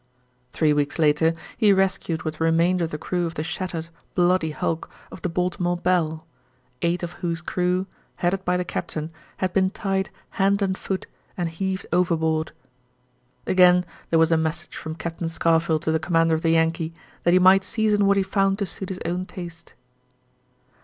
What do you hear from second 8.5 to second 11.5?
the captain, had been tied hand and foot and